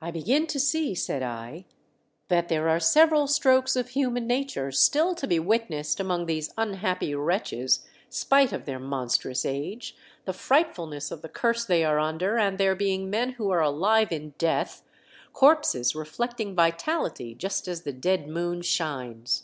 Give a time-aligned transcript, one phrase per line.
[0.00, 1.66] "I begin to see," said I,
[2.28, 7.14] "that there are several strokes of human nature still to be witnessed among these unhappy
[7.14, 12.38] wretches, spite of their monstrous age, the frightful ness of the Curse they are under,
[12.38, 14.82] and their being men v,/ho are alive in death—
[15.34, 19.42] corpses re flecting vitality just as the dead moon shines.